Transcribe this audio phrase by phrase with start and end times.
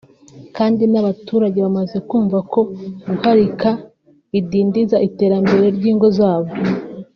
[0.57, 2.59] kandi n’abaturage bamaze kumva ko
[3.07, 3.69] guharika
[4.31, 6.49] bidindiza iterambere ry’ingo zabo